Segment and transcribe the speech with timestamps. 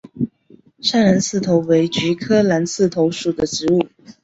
[0.79, 3.87] 砂蓝刺头为菊科蓝刺头属的植物。